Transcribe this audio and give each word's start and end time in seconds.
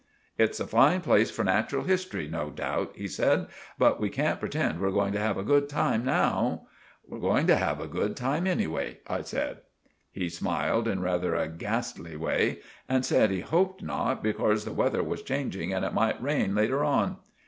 "It's 0.35 0.59
a 0.59 0.65
fine 0.65 1.01
place 1.01 1.29
for 1.29 1.43
natural 1.43 1.83
history 1.83 2.27
no 2.27 2.49
doubt," 2.49 2.93
he 2.95 3.07
said; 3.07 3.45
"but 3.77 3.99
we 3.99 4.09
can't 4.09 4.39
pretend 4.39 4.79
we're 4.79 4.89
going 4.89 5.13
to 5.13 5.19
have 5.19 5.37
a 5.37 5.43
good 5.43 5.69
time 5.69 6.03
now." 6.03 6.65
"We're 7.07 7.19
going 7.19 7.45
to 7.45 7.55
have 7.55 7.79
a 7.79 7.83
long 7.83 8.15
time 8.15 8.47
anyway," 8.47 8.97
I 9.07 9.21
said. 9.21 9.59
He 10.11 10.27
smiled 10.27 10.87
in 10.87 11.01
rather 11.03 11.35
a 11.35 11.47
gastlie 11.47 12.17
way 12.17 12.61
and 12.89 13.05
said 13.05 13.29
he 13.29 13.41
hoped 13.41 13.83
not, 13.83 14.23
becorse 14.23 14.63
the 14.65 14.73
weather 14.73 15.03
was 15.03 15.21
changeing 15.21 15.71
and 15.71 15.85
it 15.85 15.93
might 15.93 16.19
rain 16.19 16.55
later 16.55 16.83
on. 16.83 17.17